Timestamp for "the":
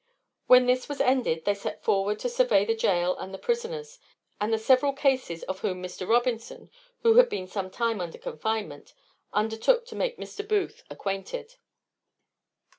2.65-2.73, 3.31-3.37, 4.49-4.57